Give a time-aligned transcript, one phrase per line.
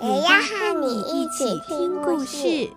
[0.00, 2.70] 也要和你一起听故事。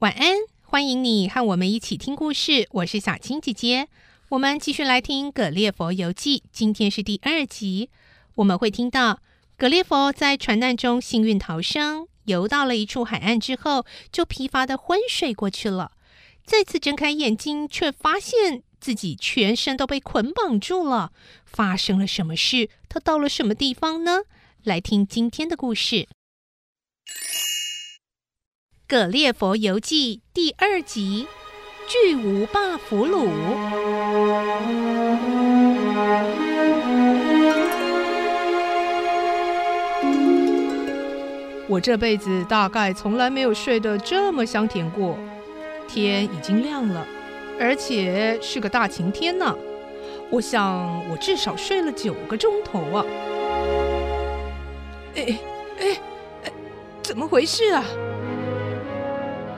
[0.00, 0.36] 晚安。
[0.68, 3.88] 欢迎你和我们一起听故事，我是小青姐姐。
[4.30, 7.88] 我们继续来听《葛列佛游记》，今天是第二集。
[8.34, 9.20] 我们会听到
[9.56, 15.92] 葛列佛在船难中幸运逃生，游到了一处海岸之后，就疲乏的昏睡过去了。
[16.44, 21.10] 再次睁开眼睛，却发现自己全身都被捆绑住了。
[21.44, 22.70] 发生了什么事？
[22.88, 24.20] 他到了什么地方呢？
[24.62, 25.96] 来听今天的故事。
[28.86, 31.26] 《葛列佛游记》第二集：
[31.88, 33.28] 巨无霸俘虏。
[41.68, 45.18] 我这辈子大概从来没有睡得这么香甜过。
[45.88, 47.04] 天已经亮了，
[47.58, 49.56] 而且是个大晴天呢。
[50.30, 53.04] 我想，我至少睡了九个钟头啊！
[55.14, 55.38] 哎
[55.78, 56.00] 哎
[56.44, 56.52] 哎，
[57.02, 57.84] 怎么回事啊？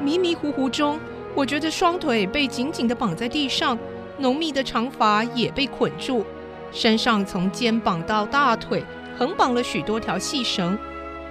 [0.00, 1.00] 迷迷糊糊中，
[1.34, 3.78] 我觉得双腿被紧紧地绑在地上，
[4.18, 6.24] 浓密的长发也被捆住，
[6.70, 8.84] 身上从肩膀到大腿
[9.18, 10.78] 横绑了许多条细绳。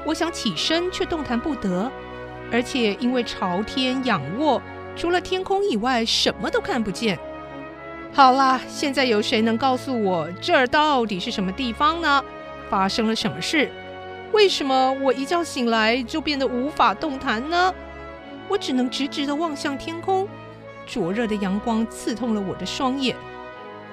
[0.03, 1.91] 我想起身，却动弹不得，
[2.51, 4.61] 而且因为朝天仰卧，
[4.97, 7.17] 除了天空以外，什么都看不见。
[8.11, 12.23] 好啦，现在有谁能告诉我这儿到底是什么地方呢？
[12.69, 13.69] 发生了什么事？
[14.33, 17.73] 为什么我一觉醒来就变得无法动弹呢？
[18.49, 20.27] 我只能直直地望向天空，
[20.85, 23.15] 灼热的阳光刺痛了我的双眼。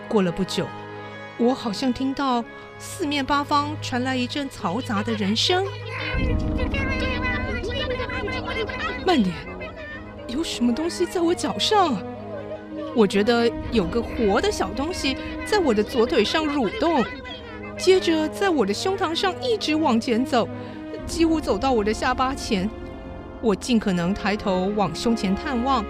[0.09, 0.67] 过了不久，
[1.37, 2.43] 我好像听到
[2.79, 5.67] 四面八方传来一阵嘈杂的人声。
[9.05, 9.35] 慢点，
[10.35, 11.97] 有什么东西在我脚上？
[12.93, 17.05] 我觉得有个活的小东西在我的左腿上蠕动，
[17.79, 20.49] 接着在我的胸膛上一直往前走，
[21.07, 22.69] 几乎走到我的下巴前。
[23.41, 25.85] 我尽可能抬头往胸前探望，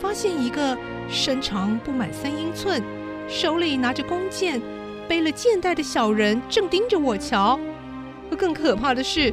[0.00, 0.76] 发现一个
[1.08, 2.82] 身长不满三英寸、
[3.28, 4.60] 手里拿着弓箭、
[5.06, 7.60] 背了箭袋的小人正盯着我瞧。
[8.36, 9.32] 更可怕的是，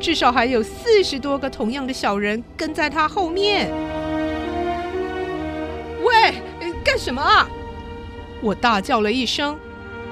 [0.00, 3.70] 至少还有四十多个同样的小人跟在他后面。
[6.02, 6.34] 喂，
[6.84, 7.48] 干什么啊？
[8.40, 9.58] 我大叫了一声。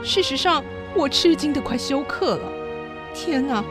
[0.02, 0.64] 事实上，
[0.94, 2.42] 我吃惊得快休克了。
[3.14, 3.62] 天哪，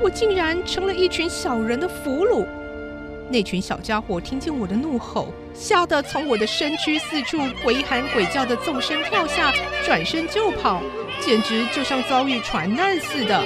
[0.00, 2.44] 我竟然成了一群小人的俘虏！
[3.30, 9.52] 那群小家伙听见我的怒吼，吓得从我的身躯四处鬼喊鬼叫的纵身跳下，
[9.86, 10.82] 转身就跑，
[11.20, 13.40] 简直就像遭遇船难似的。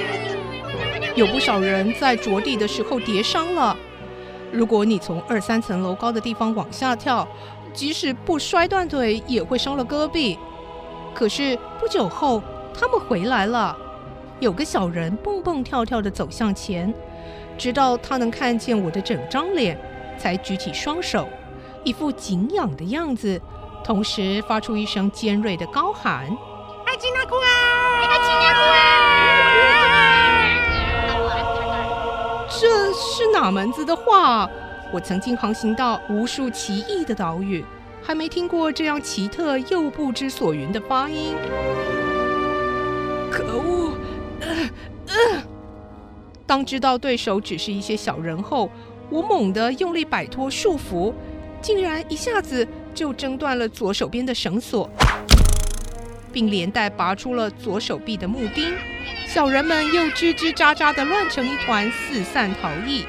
[1.15, 3.77] 有不少人在着地的时候跌伤了。
[4.53, 7.27] 如果你从二三层楼高的地方往下跳，
[7.73, 10.39] 即使不摔断腿，也会伤了胳臂。
[11.15, 12.43] 可是不久后，
[12.79, 13.77] 他们回来了。
[14.41, 16.93] 有个小人蹦蹦跳跳地走向前。
[17.57, 19.79] 直到他能看见我的整张脸，
[20.19, 21.29] 才举起双手，
[21.85, 23.41] 一副敬仰的样子，
[23.85, 26.25] 同时发出一声尖锐的高喊
[26.85, 27.47] ：“爱金纳库啊！
[28.09, 29.31] 爱金纳库啊！”
[32.65, 34.49] 这是哪门子的话？
[34.91, 37.63] 我曾经航行到无数奇异的岛屿，
[38.03, 41.35] 还没听过这样奇特又不知所云的发音。
[43.31, 43.93] 可恶！
[46.47, 48.71] 当知道对手只是一些小人后，
[49.11, 51.13] 我猛地用力摆脱束缚，
[51.61, 54.89] 竟然一下子就挣断了左手边的绳索，
[56.35, 58.75] 并连带拔出了左手臂的木钉。
[59.27, 63.07] 小人们又吱吱喳喳地乱成一团，四散逃逸。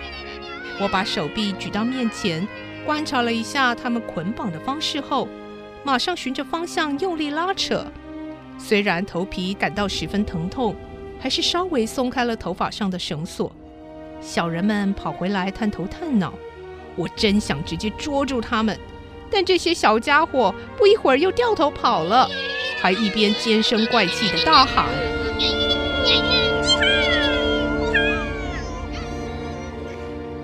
[0.79, 2.47] 我把手臂举到面前，
[2.85, 5.27] 观察了一下他们捆绑的方式后，
[5.83, 7.85] 马上循着方向用力拉扯。
[8.57, 10.75] 虽然头皮感到十分疼痛。
[11.17, 13.51] 还是稍微松开了头发上的绳索，
[14.21, 16.33] 小人们跑回来探头探脑，
[16.95, 18.77] 我真想直接捉住他们，
[19.31, 22.29] 但这些小家伙不一会儿又掉头跑了，
[22.85, 24.85] 还一边尖声怪气的大喊。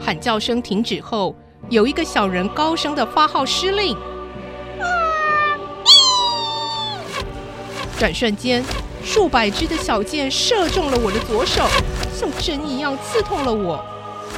[0.04, 1.36] 喊叫声停止后，
[1.70, 3.96] 有一个小人高声的发号施令。
[8.00, 8.66] 转瞬间，
[9.04, 11.68] 数百支的小箭射中了我的左手，
[12.12, 13.80] 像针一样刺痛了我。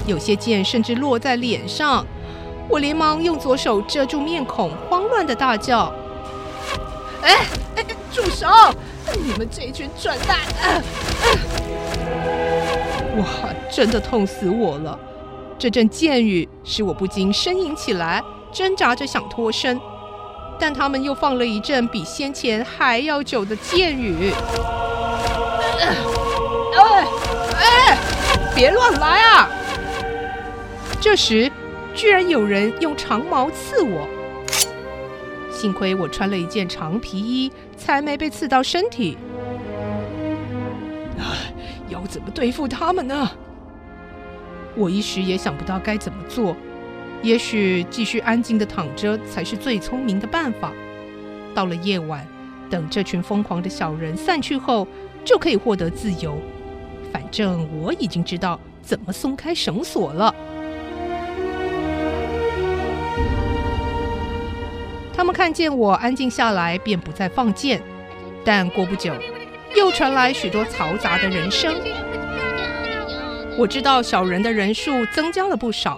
[0.05, 2.05] 有些箭甚至落在脸上，
[2.67, 5.89] 我连忙用左手遮住面孔，慌乱的大叫
[7.23, 7.37] ：“哎，
[8.13, 8.47] 住手！
[9.21, 10.65] 你们这群蠢蛋！”啊
[11.23, 11.33] 啊！
[13.17, 13.25] 哇，
[13.71, 14.97] 真的痛死我了！
[15.57, 19.79] 这阵箭雨使我不禁呻吟起来，挣扎着想脱身。
[20.59, 24.31] 但他们又放了一阵比先前还要久的箭雨。
[26.75, 27.07] 哎
[27.59, 27.97] 哎，
[28.55, 29.49] 别乱来啊！
[31.01, 31.51] 这时，
[31.93, 34.07] 居然有人用长矛刺我。
[35.63, 39.17] 幸亏我穿了一件长皮衣，才没被刺到身体。
[41.87, 43.31] 要怎么对付他们呢？
[44.75, 46.53] 我一时也想不到该怎么做。
[47.21, 50.73] 也许继续安静地躺着才是最聪明的办法。
[51.55, 52.27] 到了夜晚，
[52.69, 54.85] 等这群疯狂的小人散去后，
[55.23, 56.37] 就可以获得自由。
[57.13, 60.35] 反正我已经知道怎么松开绳索了。
[65.23, 67.81] 他们看见我安静下来，便不再放箭。
[68.43, 69.13] 但过不久，
[69.73, 71.73] 又传来许多嘈杂的人声。
[73.57, 75.97] 我知道小人的人数增加了不少。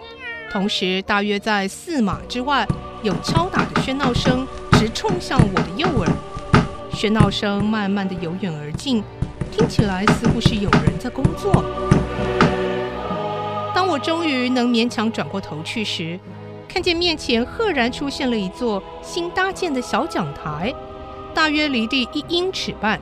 [0.52, 2.68] 同时，大约在四码之外，
[3.02, 6.08] 有敲打的喧闹声直冲向我的右耳。
[6.94, 9.04] 喧闹声慢慢的由远而近，
[9.52, 11.66] 听起来似乎是有人在工作。
[13.74, 16.20] 当我终于能勉强转过头去时，
[16.76, 20.76] 看见面前赫然出现了一座新搭建的小讲台，
[21.34, 23.00] 大约离地一英尺半，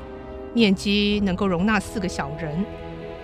[0.54, 2.64] 面积能够容纳四个小人。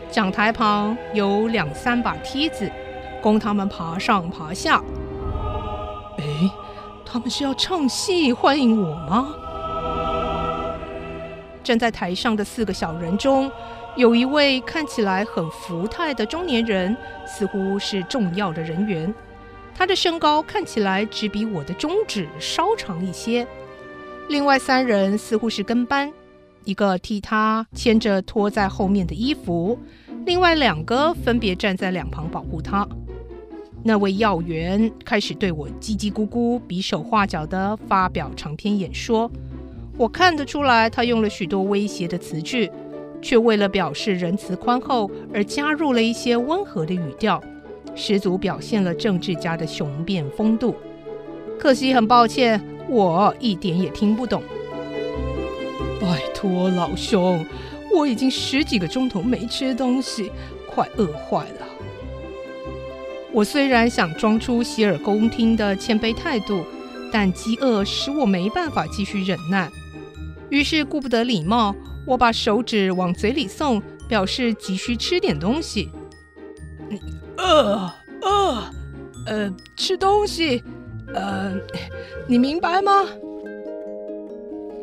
[0.09, 2.67] 讲台旁有两三把梯子。
[3.21, 4.81] 供他们爬上爬下。
[6.17, 6.49] 哎，
[7.05, 9.35] 他们是要唱戏欢迎我吗？
[11.63, 13.51] 站在台上的四个小人中，
[13.95, 16.97] 有一位看起来很福态的中年人，
[17.27, 19.13] 似乎是重要的人员。
[19.79, 23.47] 他的身高看起来只比我的中指稍长一些。
[24.27, 26.11] 另外三人似乎是跟班，
[26.65, 29.79] 一个替他牵着拖在后面的衣服，
[30.25, 32.85] 另外两个分别站在两旁保护他。
[33.81, 39.31] 那位要员开始对我叽叽咕咕、比手画脚地发表长篇演说。
[39.97, 42.69] 我看得出来，他用了许多威胁的词句，
[43.21, 47.41] 却为了表示仁慈宽厚而加入了一些温和的语调，
[47.99, 50.73] 十足表现了政治家的雄辩风度。
[51.59, 54.41] 可惜，很抱歉，我一点也听不懂。
[55.99, 57.45] 拜托老兄，
[57.93, 60.31] 我已经十几个钟头没吃东西，
[60.65, 61.67] 快饿坏了。
[63.33, 66.65] 我虽然想装出洗耳恭听的谦卑态度，
[67.11, 69.69] 但饥饿使我没办法继续忍耐。
[70.49, 71.75] 于是顾不得礼貌，
[72.07, 75.89] 我把手指往嘴里送，表示急需吃点东西。
[77.49, 77.91] 饿
[78.21, 78.63] 饿
[79.25, 80.63] 呃，吃东西，
[81.15, 81.51] 呃，
[82.27, 83.05] 你明白吗？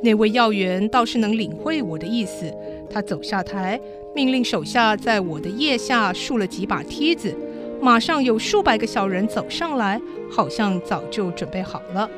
[0.03, 2.53] 那位要员倒是能领会我的意思，
[2.91, 3.81] 他走下台，
[4.15, 7.35] 命令手下在我的腋下竖了几把梯子。
[7.81, 12.09] 马上有数百个小人走上来，好像早就准备好了，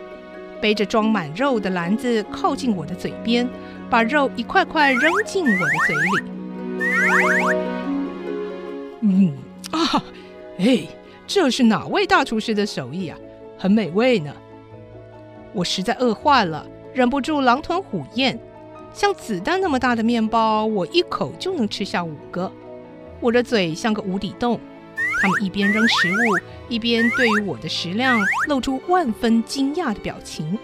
[0.61, 3.47] 背着装满肉的篮子靠近我的嘴边，
[3.91, 6.23] 把肉一块块扔进我的嘴里。
[9.01, 9.37] 嗯
[9.71, 10.03] 啊，
[10.59, 10.87] 哎，
[11.27, 13.17] 这是哪位大厨师的手艺啊？
[13.57, 14.35] 很美味呢。
[15.53, 18.39] 我实在饿坏了，忍不住狼吞虎咽。
[18.93, 22.51] 像子弹那么大的面包，我一口就能吃下五个。
[23.21, 24.59] 我的嘴像个无底洞。
[25.21, 26.39] 他们一边扔食物，
[26.69, 30.59] 一边对于我的食量露出万分惊讶的表情。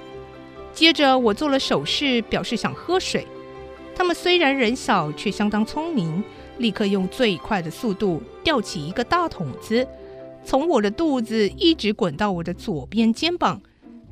[0.72, 3.26] 接着，我做了手势，表示想喝水。
[3.94, 6.24] 他们虽然人小，却相当聪明，
[6.58, 9.86] 立刻用最快的速度吊起一个大桶子，
[10.44, 13.60] 从我的肚子一直滚到我的左边肩膀，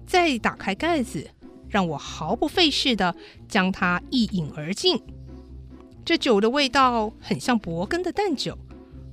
[0.07, 1.29] 再打开盖子，
[1.69, 3.15] 让我毫不费事地
[3.49, 5.01] 将它一饮而尽。
[6.05, 8.59] 这酒的味道很像勃艮的淡酒。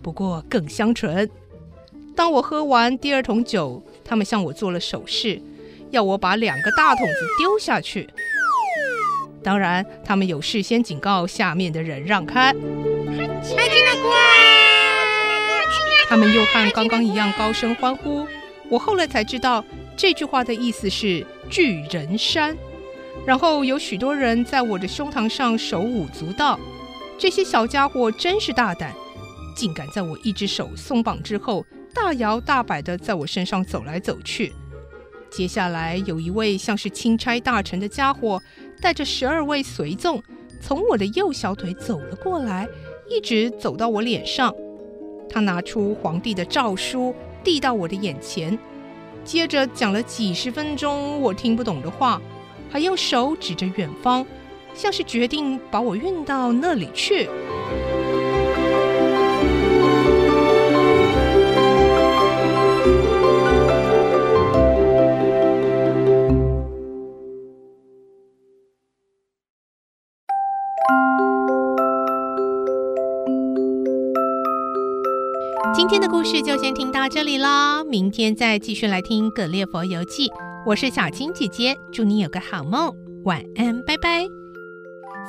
[0.01, 1.29] 不过更香醇。
[2.15, 5.41] 当我喝完第二桶酒，他们向我做了手势，
[5.91, 8.09] 要我把两个大桶子丢下去。
[9.43, 12.53] 当然，他们有事先警告下面的人让开。
[16.07, 18.27] 他们又和刚刚一样高声欢呼。
[18.69, 19.63] 我后来才知道，
[19.95, 22.57] 这句话的意思是巨人山。
[23.25, 26.59] 然后有许多人在我的胸膛上手舞足蹈。
[27.17, 28.93] 这些小家伙真是大胆。
[29.55, 34.53] 竟敢在我一只手松绑之后，大摇大摆地在我身上走来走去。
[35.29, 38.41] 接下来，有一位像是钦差大臣的家伙，
[38.81, 40.23] 带着十二位随从，
[40.61, 42.67] 从我的右小腿走了过来，
[43.09, 44.53] 一直走到我脸上。
[45.29, 47.13] 他拿出皇帝的诏书，
[47.43, 48.57] 递到我的眼前，
[49.23, 52.21] 接着讲了几十分钟我听不懂的话，
[52.69, 54.25] 还用手指着远方，
[54.73, 57.29] 像是决定把我运到那里去。
[75.71, 80.27] 今天的故事就先听到这里了，明天再继续来听《格列佛游记》。
[80.65, 82.91] 我是小青姐姐，祝你有个好梦，
[83.23, 84.23] 晚安，拜拜。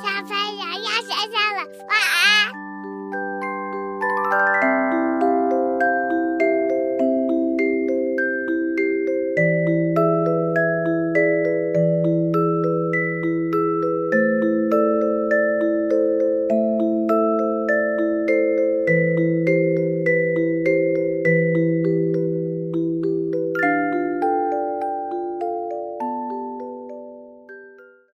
[0.01, 2.20] 小朋友要睡觉了，晚安。